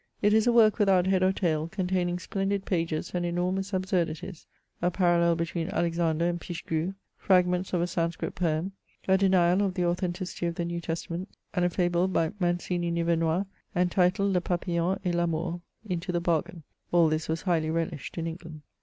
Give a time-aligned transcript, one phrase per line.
[0.19, 4.47] It is a work without head or tail, containing splendid pages and enormous absurdities—
[4.81, 8.71] a parallel between Alexander and Pichegru, fragments of a Sanscrit poem,
[9.07, 13.45] a denial of the authenticity of the New Testament, and a fable by Mancini Nivemois,
[13.75, 16.63] entitled Le Papillon et l' Amour, into the bargain.
[16.91, 18.63] All this was highly relished in England.